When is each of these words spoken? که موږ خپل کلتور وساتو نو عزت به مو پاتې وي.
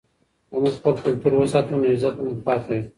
که 0.49 0.55
موږ 0.61 0.73
خپل 0.79 0.93
کلتور 1.03 1.31
وساتو 1.35 1.71
نو 1.79 1.85
عزت 1.93 2.13
به 2.17 2.23
مو 2.25 2.35
پاتې 2.45 2.69
وي. 2.75 2.81